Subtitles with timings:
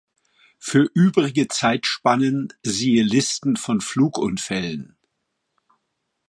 [0.57, 4.97] Für übrige Zeitspannen siehe Listen von Flugunfällen.